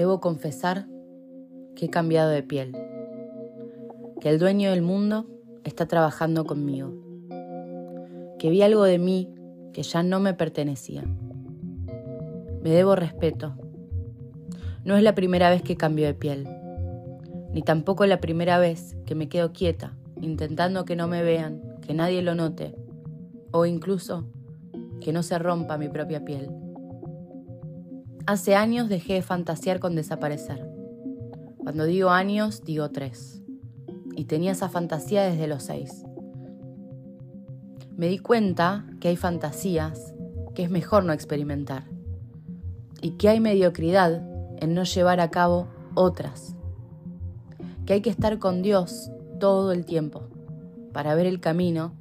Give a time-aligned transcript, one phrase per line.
[0.00, 0.86] Debo confesar
[1.76, 2.74] que he cambiado de piel,
[4.18, 5.26] que el dueño del mundo
[5.62, 6.94] está trabajando conmigo,
[8.38, 9.30] que vi algo de mí
[9.74, 11.04] que ya no me pertenecía.
[12.62, 13.56] Me debo respeto.
[14.86, 16.48] No es la primera vez que cambio de piel,
[17.52, 21.92] ni tampoco la primera vez que me quedo quieta, intentando que no me vean, que
[21.92, 22.74] nadie lo note,
[23.50, 24.24] o incluso
[25.02, 26.69] que no se rompa mi propia piel.
[28.30, 30.64] Hace años dejé de fantasear con desaparecer.
[31.58, 33.42] Cuando digo años, digo tres.
[34.14, 36.04] Y tenía esa fantasía desde los seis.
[37.96, 40.14] Me di cuenta que hay fantasías
[40.54, 41.88] que es mejor no experimentar.
[43.02, 44.24] Y que hay mediocridad
[44.60, 45.66] en no llevar a cabo
[45.96, 46.54] otras.
[47.84, 49.10] Que hay que estar con Dios
[49.40, 50.22] todo el tiempo
[50.92, 51.94] para ver el camino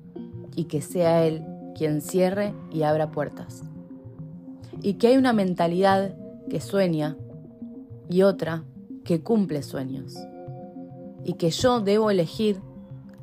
[0.56, 1.44] y que sea Él
[1.76, 3.64] quien cierre y abra puertas.
[4.84, 6.19] Y que hay una mentalidad
[6.50, 7.16] que sueña
[8.10, 8.64] y otra
[9.06, 10.16] que cumple sueños.
[11.24, 12.62] Y que yo debo elegir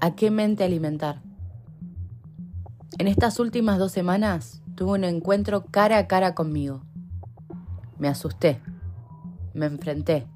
[0.00, 1.22] a qué mente alimentar.
[2.98, 6.82] En estas últimas dos semanas tuve un encuentro cara a cara conmigo.
[7.98, 8.60] Me asusté,
[9.54, 10.26] me enfrenté,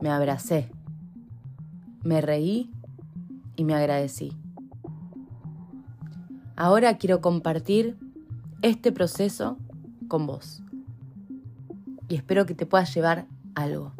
[0.00, 0.70] me abracé,
[2.02, 2.70] me reí
[3.54, 4.32] y me agradecí.
[6.56, 7.98] Ahora quiero compartir
[8.62, 9.58] este proceso
[10.08, 10.62] con vos.
[12.08, 13.92] Y espero que te puedas llevar algo.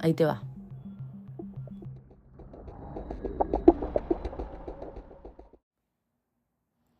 [0.00, 0.42] Ahí te va.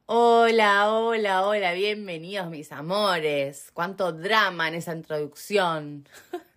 [0.07, 3.71] Hola, hola, hola, bienvenidos mis amores.
[3.75, 6.09] Cuánto drama en esa introducción.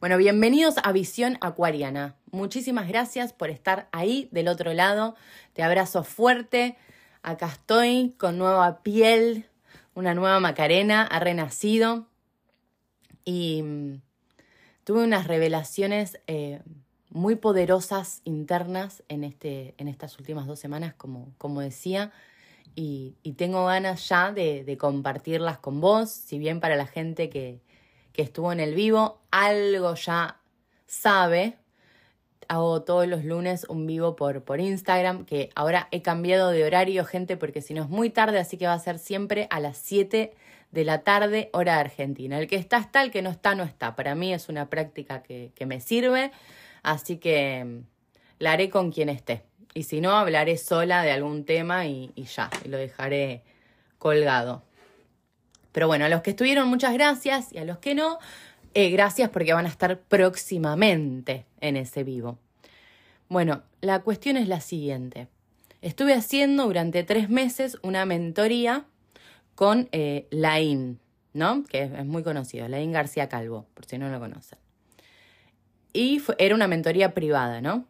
[0.00, 2.14] Bueno, bienvenidos a Visión Acuariana.
[2.30, 5.16] Muchísimas gracias por estar ahí del otro lado.
[5.54, 6.76] Te abrazo fuerte.
[7.24, 9.46] Acá estoy con nueva piel,
[9.94, 12.07] una nueva Macarena, ha renacido.
[13.28, 14.00] Y mm,
[14.84, 16.62] tuve unas revelaciones eh,
[17.10, 22.10] muy poderosas internas en, este, en estas últimas dos semanas, como, como decía.
[22.74, 27.60] Y, tengo ganas ya de, de compartirlas con vos, si bien para la gente que,
[28.14, 30.40] que estuvo en el vivo, algo ya
[30.86, 31.58] sabe.
[32.48, 37.04] Hago todos los lunes un vivo por, por Instagram, que ahora he cambiado de horario,
[37.04, 39.76] gente, porque si no es muy tarde, así que va a ser siempre a las
[39.76, 40.34] 7
[40.70, 42.38] de la tarde, hora Argentina.
[42.38, 43.96] El que está está, el que no está no está.
[43.96, 46.30] Para mí es una práctica que, me sirve,
[46.82, 47.78] así que mm,
[48.38, 49.42] la haré con quien esté.
[49.74, 53.42] Y si no, hablaré sola de algún tema y, y ya, y lo dejaré
[53.98, 54.62] colgado.
[55.72, 58.18] Pero bueno, a los que estuvieron, muchas gracias y a los que no,
[58.74, 62.38] eh, gracias porque van a estar próximamente en ese vivo.
[63.28, 65.28] Bueno, la cuestión es la siguiente.
[65.82, 68.86] Estuve haciendo durante tres meses una mentoría
[69.58, 71.00] con eh, Laín,
[71.32, 71.64] ¿no?
[71.64, 74.56] Que es, muy conocido, Laín García Calvo, por si no lo conocen.
[75.92, 77.84] Y era una mentoría privada, ¿no?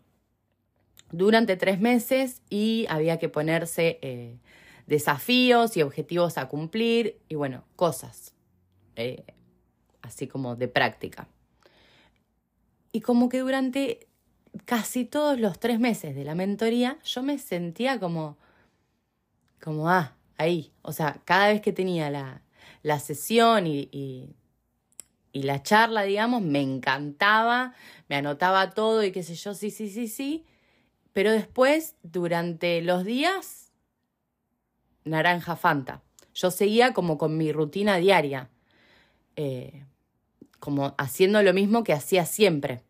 [1.12, 4.39] Durante tres meses y había que ponerse eh,
[4.87, 8.33] desafíos y objetivos a cumplir y bueno, cosas,
[8.97, 9.27] eh,
[10.01, 11.28] así como de práctica.
[12.93, 14.09] Y como que durante
[14.65, 18.39] casi todos los tres meses de la mentoría yo me sentía como,
[19.61, 22.43] como, ah, ahí, o sea, cada vez que tenía la,
[22.82, 24.34] la sesión y, y,
[25.32, 27.75] y la charla, digamos, me encantaba,
[28.09, 30.47] me anotaba todo y qué sé yo, sí, sí, sí, sí,
[31.12, 33.72] pero después, durante los días,
[35.04, 36.03] naranja Fanta.
[36.34, 38.48] Yo seguía como con mi rutina diaria,
[39.37, 39.84] eh,
[40.60, 42.82] como haciendo lo mismo que hacía siempre,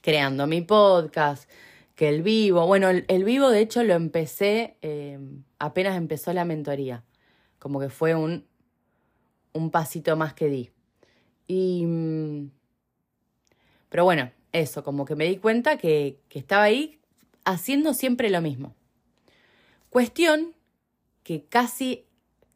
[0.00, 1.50] creando mi podcast,
[1.96, 5.18] que el vivo, bueno, el, vivo de hecho lo empecé eh,
[5.60, 7.04] apenas empezó la mentoría,
[7.60, 8.46] como que fue un,
[9.52, 10.70] un pasito más que di.
[11.46, 12.50] Y, mm,
[13.88, 16.98] pero bueno, eso, como que me di cuenta que, que estaba ahí
[17.44, 18.74] haciendo siempre lo mismo.
[19.90, 20.54] Cuestión
[21.22, 22.06] que casi,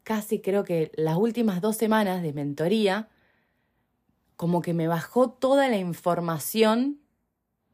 [0.03, 3.09] casi creo que las últimas dos semanas de mentoría,
[4.35, 6.99] como que me bajó toda la información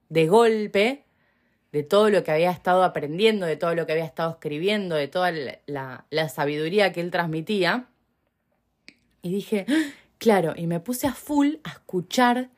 [0.09, 1.05] de golpe
[1.71, 5.07] de todo lo que había estado aprendiendo, de todo lo que había estado escribiendo, de
[5.07, 7.87] toda la, sabiduría que él transmitía.
[9.21, 9.91] Y dije, ¡Ah!
[10.17, 12.49] claro, y me puse a full a escuchar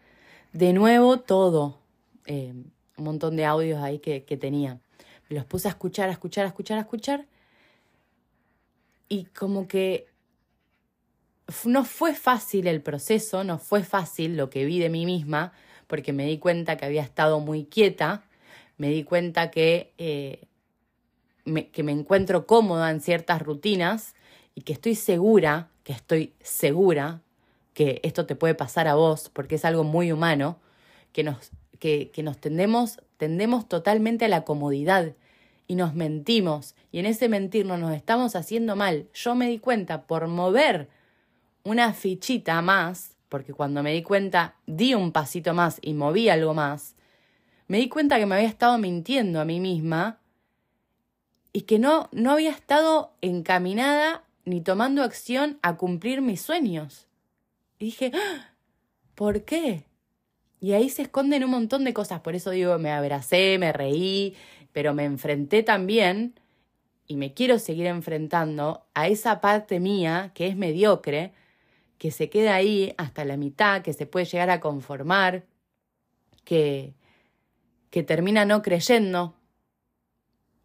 [0.52, 1.80] de nuevo todo.
[2.26, 2.54] Eh,
[2.96, 4.80] un montón de audios ahí que, que tenía.
[5.30, 7.26] Me los puse a escuchar, a escuchar, a escuchar, a escuchar
[9.14, 10.08] y como que
[11.66, 15.54] no fue fácil el proceso, no fue fácil lo que vi de mí misma,
[15.86, 18.24] porque me di cuenta que había estado muy quieta,
[18.78, 20.48] me di cuenta que, eh,
[21.46, 24.16] me, que me encuentro cómoda en ciertas rutinas
[24.56, 27.22] y que estoy segura, que estoy segura
[27.74, 30.60] que esto te puede pasar a vos, porque es algo muy humano,
[31.12, 35.14] que nos, que, que nos tendemos, tendemos totalmente a la comodidad
[35.68, 39.08] y nos mentimos y en ese mentirnos nos estamos haciendo mal.
[39.14, 40.90] Yo me di cuenta por mover
[41.64, 46.54] una fichita más, porque cuando me di cuenta di un pasito más y moví algo
[46.54, 46.96] más,
[47.74, 50.20] me di cuenta que me había estado mintiendo a mí misma
[51.54, 57.08] y que no, no había estado encaminada ni tomando acción a cumplir mis sueños.
[57.80, 58.52] Y dije, ¡Ah!
[59.16, 59.86] ¿por qué?
[60.62, 64.36] Y ahí se esconden un montón de cosas, por eso digo, me abracé, me reí,
[64.72, 66.40] pero me enfrenté también,
[67.08, 71.34] y me quiero seguir enfrentando, a esa parte mía que es mediocre,
[71.98, 75.46] que se queda ahí hasta la mitad, que se puede llegar a conformar,
[76.44, 76.94] que,
[77.94, 79.36] que termina no creyendo,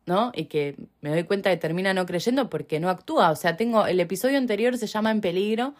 [0.06, 0.32] ¿no?
[0.34, 3.30] Y que me doy cuenta que termina no creyendo porque no actúa.
[3.30, 5.74] O sea, tengo, el episodio anterior se llama En peligro,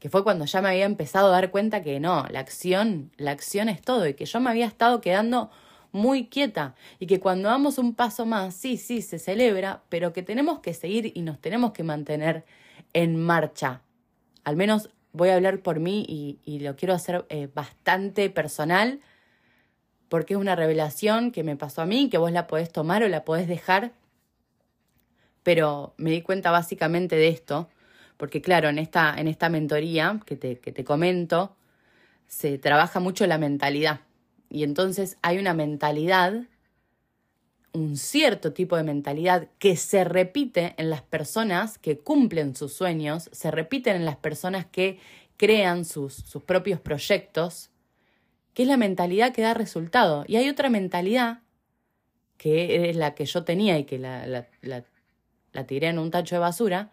[0.00, 3.32] que fue cuando ya me había empezado a dar cuenta que no, la acción, la
[3.32, 5.50] acción es todo, y que yo me había estado quedando
[5.92, 10.22] muy quieta y que cuando damos un paso más, sí, sí, se celebra, pero que
[10.22, 12.46] tenemos que seguir y nos tenemos que mantener
[12.94, 13.82] en marcha.
[14.44, 19.02] Al menos voy a hablar por mí y, lo quiero hacer eh, bastante personal
[20.08, 23.08] porque es una revelación que me pasó a mí, que vos la podés tomar o
[23.08, 23.92] la podés dejar,
[25.42, 27.68] pero me di cuenta básicamente de esto,
[28.16, 31.54] porque claro, en esta, en esta mentoría que te, que te comento,
[32.26, 34.00] se trabaja mucho la mentalidad.
[34.48, 36.42] Y entonces hay una mentalidad,
[37.72, 43.28] un cierto tipo de mentalidad que se repite en las personas que cumplen sus sueños,
[43.32, 44.98] se repiten en las personas que
[45.36, 47.70] crean sus, sus propios proyectos,
[48.56, 50.24] que es la mentalidad que da resultado.
[50.26, 51.40] Y hay otra mentalidad,
[52.38, 56.38] que es la que yo tenía y que la, la, tiré en un tacho de
[56.38, 56.90] basura,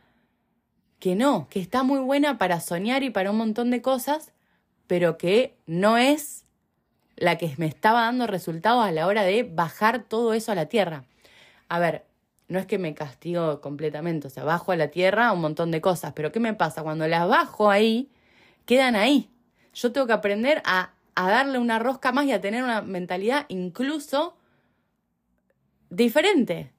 [1.00, 4.34] que no, que está muy buena para soñar y para un montón de cosas,
[4.88, 6.44] pero que no es
[7.16, 10.66] la que me estaba dando resultados a la hora de bajar todo eso a la
[10.66, 11.06] tierra.
[11.70, 12.04] A ver,
[12.50, 15.80] no es que me castigo completamente, o sea, bajo a la tierra un montón de
[15.80, 16.84] cosas, pero ¿qué me pasa?
[16.84, 18.12] Cuando las bajo ahí,
[18.66, 19.30] quedan ahí.
[19.74, 23.46] Yo tengo que aprender a, a darle una rosca más y a tener una mentalidad
[23.50, 24.38] incluso
[25.90, 26.74] diferente.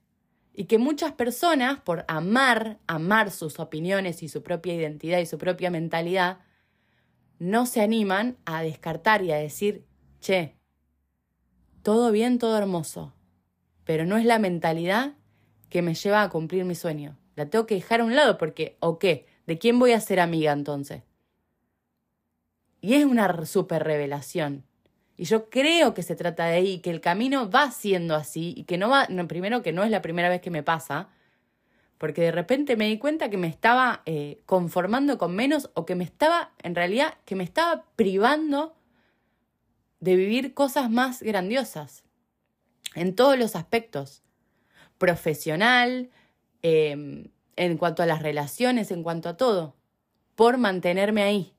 [0.53, 5.37] Y que muchas personas, por amar, amar sus opiniones y su propia identidad y su
[5.37, 6.39] propia mentalidad,
[7.39, 9.85] no se animan a descartar y a decir,
[10.21, 10.57] che,
[11.83, 13.13] todo bien, todo hermoso,
[13.85, 15.15] pero no es la mentalidad
[15.69, 17.19] que me lleva a cumplir mi sueño.
[17.35, 19.27] La tengo que dejar a un lado porque, ¿o qué?
[19.47, 21.03] ¿De quién voy a ser amiga entonces?
[22.85, 24.63] Y es una super revelación.
[25.17, 28.65] Y yo creo que se trata de ahí, que el camino va siendo así y
[28.65, 31.09] que no va, primero que no es la primera vez que me pasa,
[31.97, 35.95] porque de repente me di cuenta que me estaba eh, conformando con menos o que
[35.95, 38.77] me estaba, en realidad, que me estaba privando
[40.01, 42.05] de vivir cosas más grandiosas
[42.95, 44.23] en todos los aspectos,
[44.99, 46.11] profesional,
[46.61, 49.75] em, en cuanto a las relaciones, en cuanto a todo,
[50.35, 51.54] por mantenerme ahí.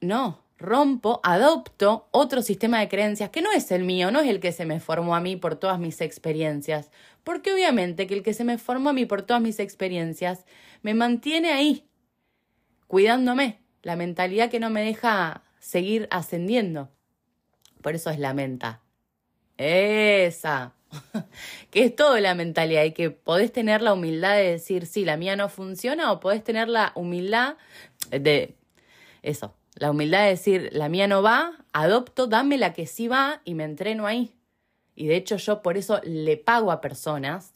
[0.00, 4.40] No, rompo, adopto otro sistema de creencias que no es el mío, no es el
[4.40, 6.90] que se me formó a mí por todas mis experiencias,
[7.24, 10.44] porque obviamente que el que se me formó a mí por todas mis experiencias
[10.82, 11.88] me mantiene ahí,
[12.86, 16.90] cuidándome, la mentalidad que no me deja seguir ascendiendo.
[17.82, 18.82] Por eso es la menta.
[19.56, 20.74] Esa.
[21.70, 25.16] que es todo la mentalidad y que podés tener la humildad de decir, sí, la
[25.16, 27.56] mía no funciona, o podés tener la humildad
[28.10, 28.56] de
[29.22, 33.40] eso, la humildad de decir, la mía no va, adopto, dame la que sí va
[33.44, 34.34] y me entreno ahí.
[34.94, 37.54] Y de hecho yo por eso le pago a personas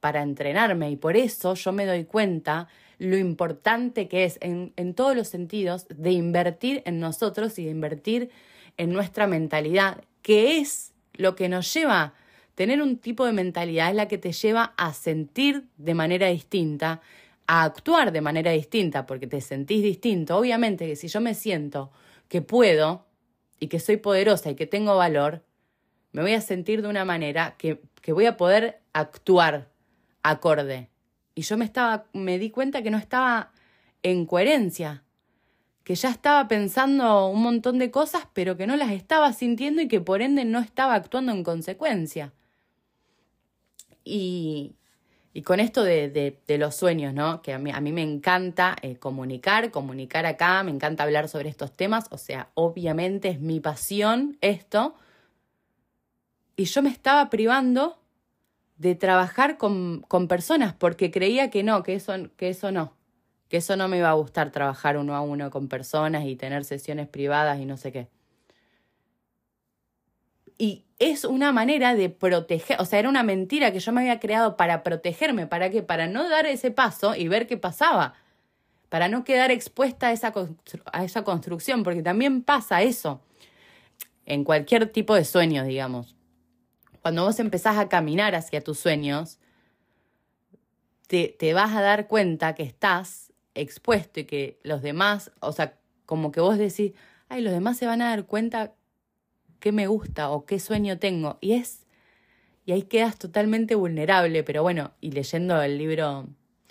[0.00, 4.94] para entrenarme y por eso yo me doy cuenta lo importante que es en, en
[4.94, 8.30] todos los sentidos de invertir en nosotros y de invertir
[8.78, 12.14] en nuestra mentalidad, que es lo que nos lleva,
[12.54, 17.00] tener un tipo de mentalidad es la que te lleva a sentir de manera distinta,
[17.52, 20.36] a actuar de manera distinta, porque te sentís distinto.
[20.36, 21.90] Obviamente que si yo me siento
[22.28, 23.08] que puedo
[23.58, 25.42] y que soy poderosa y que tengo valor,
[26.12, 29.68] me voy a sentir de una manera que, que voy a poder actuar
[30.22, 30.90] acorde.
[31.34, 33.50] Y yo me estaba, me di cuenta que no estaba
[34.04, 35.02] en coherencia,
[35.82, 39.88] que ya estaba pensando un montón de cosas, pero que no las estaba sintiendo y
[39.88, 42.32] que por ende no estaba actuando en consecuencia.
[44.04, 44.76] Y,
[45.32, 47.40] y con esto de, de, los sueños, ¿no?
[47.40, 51.48] Que a mí, a mí me encanta eh, comunicar, comunicar acá, me encanta hablar sobre
[51.48, 54.96] estos temas, o sea, obviamente es mi pasión esto.
[56.56, 58.00] Y yo me estaba privando
[58.76, 62.94] de trabajar con, con personas porque creía que no, que eso, que eso no,
[63.48, 66.64] que eso no me iba a gustar trabajar uno a uno con personas y tener
[66.64, 68.08] sesiones privadas y no sé qué.
[70.60, 74.20] Y es una manera de proteger, o sea, era una mentira que yo me había
[74.20, 75.82] creado para protegerme, ¿para qué?
[75.82, 78.12] Para no dar ese paso y ver qué pasaba,
[78.90, 80.34] para no quedar expuesta a esa,
[80.92, 83.22] a esa construcción, porque también pasa eso
[84.26, 86.14] en cualquier tipo de sueño, digamos.
[87.00, 89.38] Cuando vos empezás a caminar hacia tus sueños,
[91.06, 95.78] te, te vas a dar cuenta que estás expuesto y que los demás, o sea,
[96.04, 96.92] como que vos decís,
[97.30, 98.74] ay, los demás se van a dar cuenta
[99.60, 101.38] qué me gusta o qué sueño tengo.
[101.40, 101.86] Y es,
[102.66, 106.26] y ahí quedas totalmente vulnerable, pero bueno, y leyendo el libro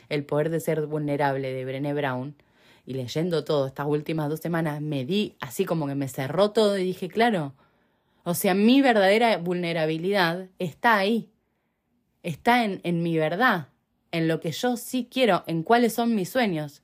[0.10, 2.36] El poder de ser vulnerable de Brené Brown,
[2.86, 6.78] y leyendo todo estas últimas dos semanas, me di así como que me cerró todo
[6.78, 7.54] y dije, claro,
[8.24, 11.30] o sea, mi verdadera vulnerabilidad está ahí,
[12.24, 13.68] está en, en mi verdad,
[14.12, 16.82] en lo que yo sí quiero, en cuáles son mis sueños.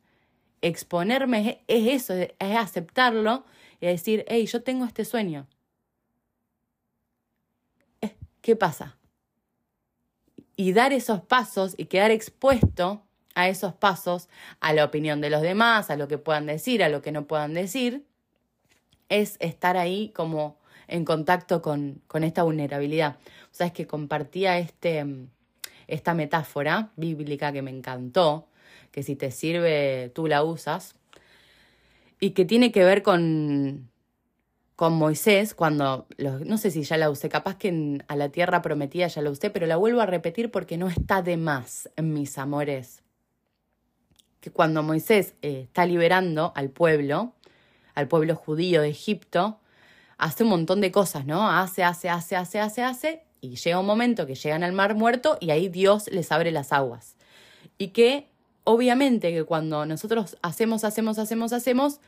[0.62, 3.43] Exponerme es, eso, es aceptarlo
[3.81, 5.47] y decir, hey, yo tengo este sueño.
[8.45, 8.95] ¿Qué pasa?
[10.55, 13.01] Y dar esos pasos y quedar expuesto
[13.33, 16.89] a esos pasos, a la opinión de los demás, a lo que puedan decir, a
[16.89, 18.05] lo que no puedan decir,
[19.09, 23.17] es estar ahí como en contacto con, con esta vulnerabilidad.
[23.45, 25.03] O sea, es que compartía este,
[25.87, 28.47] esta metáfora bíblica que me encantó,
[28.91, 30.93] que si te sirve tú la usas,
[32.19, 33.89] y que tiene que ver con,
[34.75, 39.08] con Moisés, cuando, no sé si ya la usé, capaz que a la tierra prometida
[39.08, 42.38] ya la usé, pero la vuelvo a repetir porque no está de más en mis
[42.38, 43.01] amores.
[44.41, 47.34] Que cuando Moisés eh, está liberando al pueblo,
[47.96, 49.60] al pueblo judío de Egipto,
[50.17, 51.50] hace un montón de cosas, ¿no?
[51.50, 55.38] Hace, hace, hace, hace, hace, hace, y llega un momento que llegan al mar muerto
[55.39, 57.15] y ahí Dios les abre las aguas.
[57.77, 58.27] Y que
[58.65, 62.00] obviamente que cuando nosotros hacemos, hacemos, hacemos, hacemos,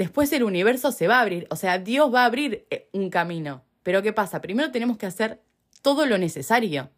[0.00, 3.10] después el universo se va a abrir, o sea, Dios va a abrir eh, un
[3.10, 3.62] camino.
[3.82, 4.40] Pero ¿qué pasa?
[4.40, 5.42] Primero tenemos que hacer
[5.82, 6.88] todo lo necesario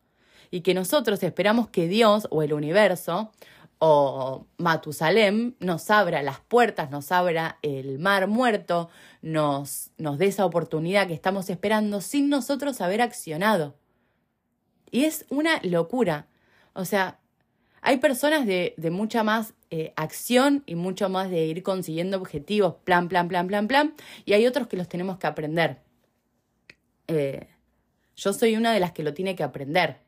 [0.52, 3.32] y que nosotros esperamos que Dios o el universo
[3.80, 8.88] o Matusalem nos abra las puertas, nos abra el mar muerto,
[9.20, 13.74] nos, nos dé esa oportunidad que estamos esperando sin nosotros haber accionado.
[14.92, 16.28] Y es una locura.
[16.72, 17.18] O sea,
[17.82, 23.08] hay personas de, mucha más eh, acción y mucho más de ir consiguiendo objetivos, plan,
[23.08, 25.80] plan, plan, plan, plan, y hay otros que los tenemos que aprender.
[27.08, 27.48] Eh,
[28.16, 29.98] yo soy una de las que lo tiene que aprender.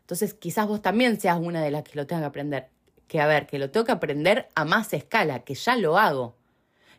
[0.00, 2.68] Entonces, quizás vos también seas una de las que lo tenga que aprender
[3.08, 6.36] que, a ver, que lo tengo que aprender a más escala, que ya lo hago.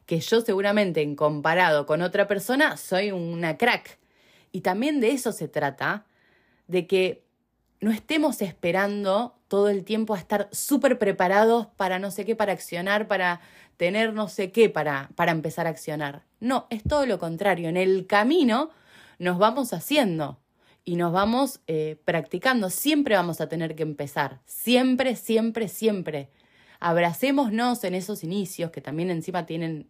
[0.06, 4.00] Que yo seguramente en comparado con otra persona soy una crack.
[4.51, 6.06] Y también de eso se trata,
[6.68, 7.24] de que
[7.81, 12.53] no estemos esperando todo el tiempo a estar súper preparados para no sé qué, para
[12.53, 13.41] accionar, para
[13.77, 16.24] tener no sé qué para, para empezar a accionar.
[16.39, 17.69] No, es todo lo contrario.
[17.69, 18.69] En el camino
[19.17, 20.39] nos vamos haciendo
[20.83, 22.69] y nos vamos eh, practicando.
[22.69, 24.39] Siempre vamos a tener que empezar.
[24.45, 26.29] Siempre, siempre, siempre.
[26.79, 29.89] Abracémonos en esos inicios que también encima tienen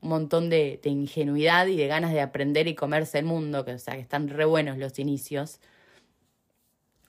[0.00, 3.78] un montón de, ingenuidad y de ganas de aprender y comerse el mundo, que o
[3.78, 5.60] sea que están re buenos los inicios.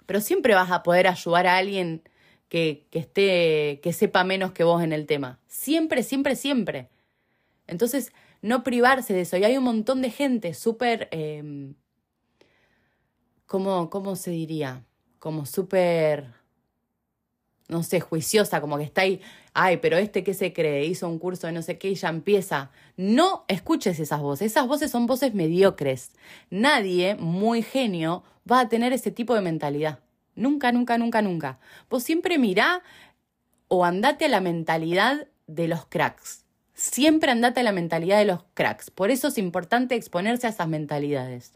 [0.06, 2.04] Pero siempre vas a poder ayudar a alguien
[2.50, 5.40] que, que esté, que sepa menos que vos en el tema.
[5.48, 6.90] Siempre, siempre, siempre.
[7.68, 9.38] Entonces, no privarse de eso.
[9.38, 11.76] Y hay un montón de gente súper em,
[13.52, 14.86] como, ¿cómo se diría?
[15.20, 16.34] Como súper,
[17.72, 19.22] no sé, juiciosa, como que está ahí,
[19.54, 22.10] ay, pero este que se cree, hizo un curso de no sé qué y ya
[22.10, 22.70] empieza.
[22.98, 26.12] No escuches esas voces, esas voces son voces mediocres.
[26.50, 30.00] Nadie muy genio va a tener ese tipo de mentalidad.
[30.36, 31.60] Nunca, nunca, nunca, nunca.
[31.90, 32.84] Vos siempre mirá
[33.70, 36.44] o andate a la mentalidad de los cracks.
[36.74, 38.92] Siempre andate a la mentalidad de los cracks.
[38.92, 41.54] Por eso es importante exponerse a esas mentalidades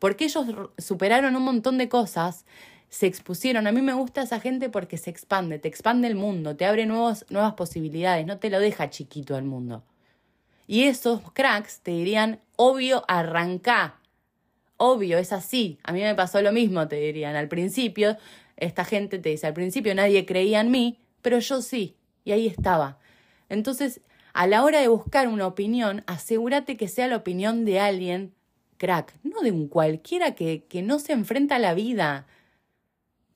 [0.00, 0.46] porque ellos
[0.78, 2.46] superaron un montón de cosas,
[2.90, 3.66] se expusieron.
[3.66, 6.86] A mí me gusta esa gente porque se expande, te expande el mundo, te abre
[6.86, 9.84] nuevos, nuevas posibilidades, no te lo deja chiquito el mundo.
[10.66, 13.96] Y esos cracks te dirían, obvio, arrancá.
[14.76, 15.78] Obvio, es así.
[15.82, 17.36] A mí me pasó lo mismo, te dirían.
[17.36, 18.16] Al principio,
[18.56, 21.96] esta gente te dice, al principio nadie creía en mí, pero yo sí.
[22.24, 22.98] Y ahí estaba.
[23.48, 24.00] Entonces,
[24.32, 28.32] a la hora de buscar una opinión, asegúrate que sea la opinión de alguien
[28.78, 32.26] crack, no de un cualquiera que, que no se enfrenta a la vida,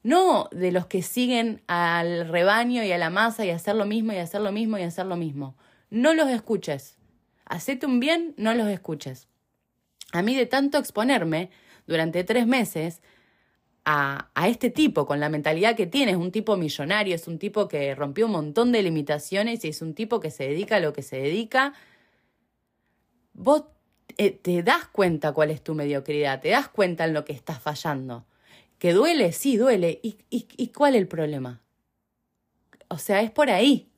[0.04, 4.12] no de los que siguen al rebaño y a la masa y hacer lo mismo
[4.12, 5.56] y hacer lo mismo y hacer lo mismo.
[5.90, 6.98] No los escuches.
[7.46, 9.28] Hacete un bien, no los escuches.
[10.12, 11.50] A mí de tanto exponerme
[11.86, 13.00] durante tres meses,
[13.86, 17.38] a, a, este tipo, con la mentalidad que tiene, es un tipo millonario, es un
[17.38, 20.80] tipo que rompió un montón de limitaciones y es un tipo que se dedica a
[20.80, 21.72] lo que se dedica,
[23.32, 23.64] vos
[24.18, 27.58] eh, te das cuenta cuál es tu mediocridad, te das cuenta en lo que estás
[27.60, 28.26] fallando.
[28.84, 29.32] ¿Que duele?
[29.32, 29.98] Sí, duele.
[30.02, 31.62] ¿Y, y, y cuál es el problema?
[32.88, 33.88] O sea, es por ahí.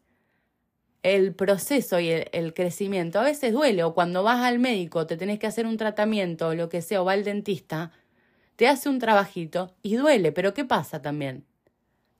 [1.03, 5.41] El proceso y el, crecimiento a veces duele, o cuando vas al médico, te tenés
[5.41, 7.91] que hacer un tratamiento o lo que sea, o va al dentista,
[8.55, 11.45] te hace un trabajito y duele, pero ¿qué pasa también?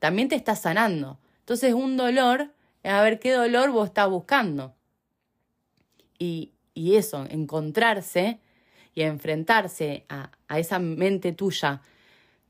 [0.01, 1.21] También te está sanando.
[1.39, 2.51] Entonces, un dolor,
[2.83, 4.75] a ver qué dolor vos estás buscando.
[6.19, 8.41] Y, y eso, encontrarse
[8.93, 11.81] y enfrentarse a, a esa mente tuya,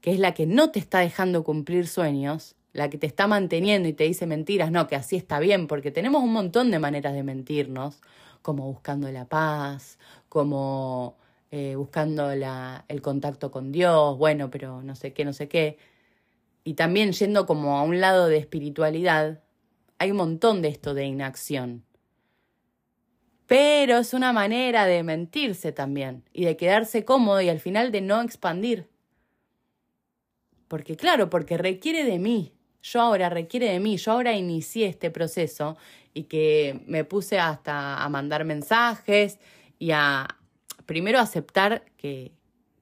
[0.00, 3.88] que es la que no te está dejando cumplir sueños, la que te está manteniendo
[3.88, 7.15] y te dice mentiras, no, que así está bien, porque tenemos un montón de maneras
[7.15, 8.00] de mentirnos,
[8.43, 9.99] como buscando la paz,
[10.29, 11.17] como
[11.50, 15.79] eh, buscando la, el contacto con Dios, bueno, pero no sé qué, no sé qué.
[16.65, 19.41] Y también yendo como a un lado de espiritualidad,
[19.99, 21.85] hay un montón de esto de inacción.
[23.47, 28.00] Pero es una manera de mentirse también y de quedarse cómodo y al final de
[28.00, 28.88] no expandir.
[30.68, 35.11] Porque claro, porque requiere de mí, yo ahora requiere de mí, yo ahora inicié este
[35.11, 35.76] proceso
[36.14, 39.38] y que me puse hasta a mandar mensajes
[39.78, 40.28] y a
[40.87, 42.32] primero aceptar que,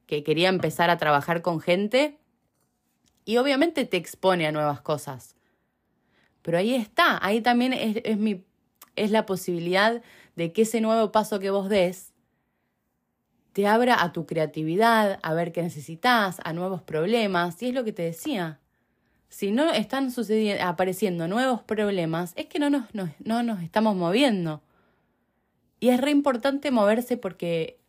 [0.06, 2.18] que quería empezar a trabajar con gente
[3.24, 5.36] y obviamente te expone a nuevas cosas.
[6.42, 8.44] Pero ahí está, ahí también es, es, mi,
[8.96, 10.02] es la posibilidad
[10.36, 12.13] de que ese nuevo paso que vos des
[13.54, 17.62] te abra a tu creatividad, a ver qué necesitas, a nuevos problemas.
[17.62, 18.60] Y es lo que te decía
[19.34, 20.12] si no están
[20.60, 24.62] apareciendo nuevos problemas, es que no nos, no, no nos estamos moviendo.
[25.80, 27.80] Y es re importante moverse porque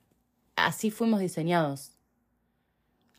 [0.55, 1.91] así fuimos diseñados.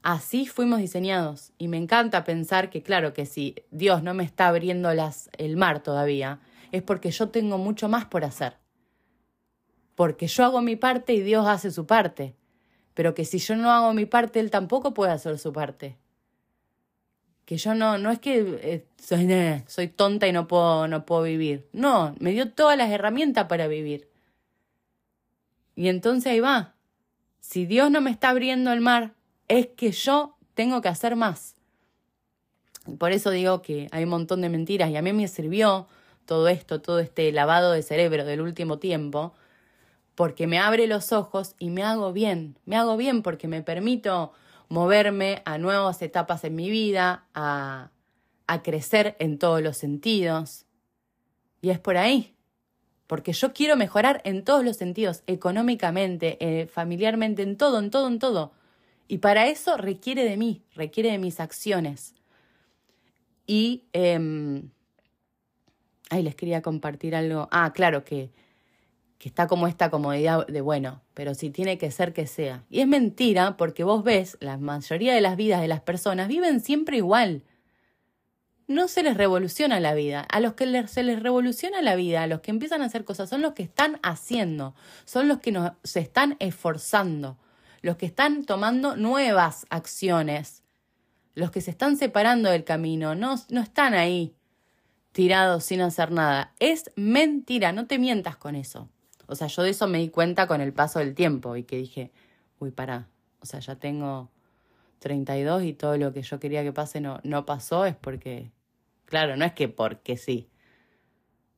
[0.03, 1.53] Así fuimos diseñados.
[1.57, 5.85] Y me encanta pensar que, claro, que si Dios no me está abriendo el mar
[5.85, 6.41] todavía,
[6.73, 8.57] es porque yo tengo mucho más por hacer.
[9.97, 12.37] Porque yo hago mi parte y Dios hace su parte.
[12.95, 15.97] Pero que si yo no hago mi parte, Él tampoco puede hacer su parte
[17.47, 21.69] que yo no, no es que eh, soy, tonta y no puedo, no puedo vivir.
[21.73, 24.11] No, me dio todas las herramientas para vivir.
[25.77, 26.75] Y entonces ahí va.
[27.39, 29.15] Si Dios no me está abriendo el mar,
[29.47, 31.55] es que yo tengo que hacer más.
[32.99, 35.87] Por eso digo que hay un montón de mentiras y a mí me sirvió
[36.25, 39.35] todo esto, todo este lavado de cerebro del último tiempo,
[40.17, 42.59] porque me abre los ojos y me hago bien.
[42.65, 44.33] Me hago bien porque me permito
[44.69, 47.91] moverme a nuevas etapas en mi vida, a,
[48.47, 50.65] a crecer en todos los sentidos.
[51.61, 52.35] Y es por ahí,
[53.07, 58.09] porque yo quiero mejorar en todos los sentidos, económicamente, eh, familiarmente, en todo, en todo,
[58.09, 58.53] en todo.
[59.09, 62.15] Y para eso requiere de mí, requiere de mis acciones.
[63.47, 64.63] Y eh,
[66.09, 67.49] ahí les quería compartir algo.
[67.51, 68.31] Ah, claro que
[69.19, 72.65] que está como esta comodidad de bueno, pero si tiene que ser que sea.
[72.69, 76.61] Y es mentira porque vos ves, la mayoría de las vidas de las personas viven
[76.61, 77.43] siempre igual.
[78.69, 80.21] No se les revoluciona la vida.
[80.21, 83.31] A los que se les revoluciona la vida, a los que empiezan a hacer cosas,
[83.31, 84.75] son los que están haciendo,
[85.05, 87.39] son los que se están esforzando,
[87.81, 90.63] los que están tomando nuevas acciones,
[91.35, 94.35] los que se están separando del camino, no, no están ahí
[95.13, 96.53] tirados sin hacer nada.
[96.59, 98.91] Es mentira, no te mientas con eso.
[99.27, 101.77] O sea, yo de eso me di cuenta con el paso del tiempo y que
[101.77, 102.13] dije,
[102.59, 103.09] uy, pará,
[103.41, 104.31] o sea, ya tengo
[105.01, 108.51] 32 y todo lo que yo quería que pase no, no pasó, es porque,
[109.05, 110.49] claro, no es que porque sí.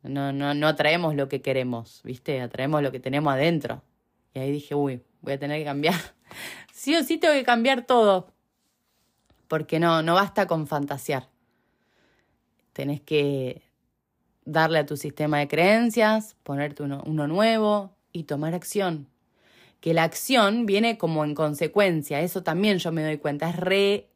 [0.02, 2.40] No, no, no atraemos lo que queremos, ¿viste?
[2.40, 3.83] Atraemos lo que tenemos adentro.
[4.33, 5.94] Y ahí dije, uy, voy a tener que cambiar.
[6.72, 8.33] sí o sí tengo que cambiar todo.
[9.48, 11.28] Porque no, no basta con fantasear.
[12.72, 13.67] Tenés que
[14.48, 19.06] darle a tu sistema de creencias, ponerte uno, nuevo y tomar acción.
[19.80, 24.08] Que la acción viene como en consecuencia, eso también yo me doy cuenta, es re...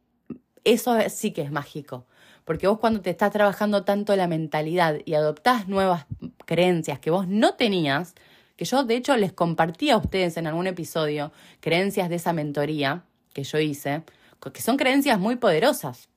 [0.64, 2.06] Eso sí que es mágico,
[2.44, 6.06] porque vos cuando te estás trabajando tanto la mentalidad y adoptás nuevas
[6.46, 8.14] creencias que vos no tenías,
[8.56, 13.04] que yo de hecho les compartí a ustedes en algún episodio, creencias de esa mentoría
[13.34, 14.04] que yo hice,
[14.52, 16.08] que son creencias muy poderosas,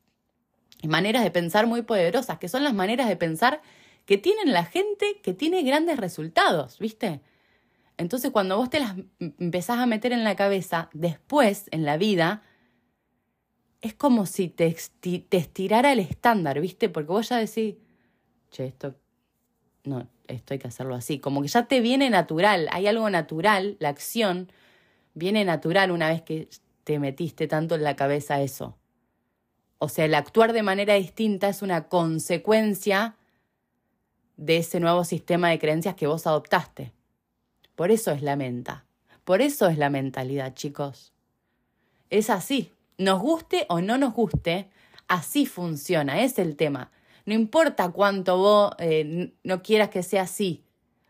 [0.83, 3.61] maneras de pensar muy poderosas, que son las maneras de pensar
[4.05, 7.21] que tienen la gente que tiene grandes resultados, ¿viste?
[7.97, 12.43] Entonces cuando vos te las empezás a meter en la cabeza después, en la vida,
[13.81, 16.89] es como si te, te estirara el estándar, ¿viste?
[16.89, 17.75] Porque vos ya decís,
[18.51, 18.95] che, esto,
[19.83, 21.19] no, esto hay que hacerlo así.
[21.19, 24.51] Como que ya te viene natural, hay algo natural, la acción
[25.13, 26.49] viene natural una vez que
[26.83, 28.77] te metiste tanto en la cabeza eso.
[29.77, 33.15] O sea, el actuar de manera distinta es una consecuencia
[34.37, 36.91] de ese nuevo sistema de creencias que vos adoptaste.
[37.75, 38.85] Por eso es la menta.
[39.23, 41.13] Por eso es la mentalidad, chicos.
[42.09, 42.71] Es así.
[42.97, 44.69] Nos guste o no nos guste,
[45.07, 46.91] así funciona, es el tema.
[47.25, 50.63] No importa cuánto vos eh, no quieras que sea así.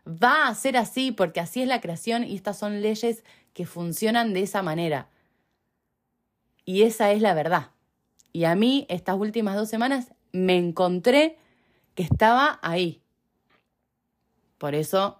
[0.06, 4.32] Va a ser así porque así es la creación y estas son leyes que funcionan
[4.32, 5.08] de esa manera.
[6.64, 7.70] Y esa es la verdad.
[8.32, 11.38] Y a mí estas últimas dos semanas me encontré
[11.94, 13.00] que estaba ahí.
[14.58, 15.18] Por eso,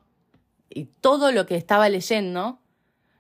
[0.71, 2.59] y todo lo que estaba leyendo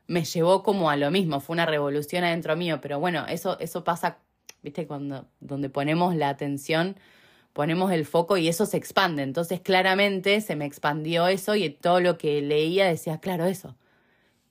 [0.07, 3.85] me llevó como a lo mismo, fue una revolución adentro mío, pero bueno, eso, eso
[3.85, 4.19] pasa,
[4.63, 6.97] viste, cuando donde ponemos la atención,
[7.53, 9.23] ponemos el foco y eso se expande.
[9.23, 13.77] Entonces claramente se me expandió eso y todo lo que leía decía, claro, eso.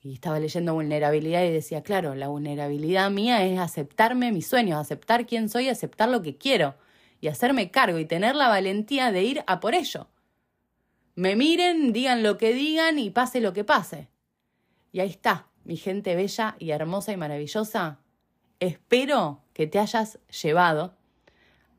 [0.02, 5.26] Y estaba leyendo vulnerabilidad y decía, claro, la vulnerabilidad mía es aceptarme mis sueños, aceptar
[5.26, 6.74] quién soy, aceptar lo que quiero
[7.20, 10.08] y hacerme cargo y tener la valentía de ir a por ello
[11.16, 14.08] me miren, digan lo que digan y pase lo que pase.
[14.92, 18.00] Y ahí está, mi gente bella y hermosa y maravillosa.
[18.60, 20.94] Espero que te hayas llevado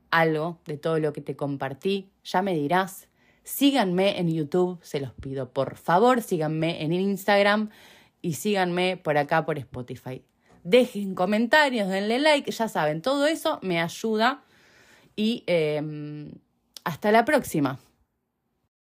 [0.09, 2.09] algo de todo lo que te compartí.
[2.23, 3.09] Ya me dirás.
[3.43, 5.53] Síganme en YouTube, se los pido.
[5.53, 7.69] Por favor, síganme en Instagram
[8.21, 10.23] y síganme por acá por Spotify.
[10.63, 14.43] Dejen comentarios, denle like, ya saben, todo eso me ayuda.
[15.15, 16.31] Y em,
[16.83, 17.79] hasta la próxima.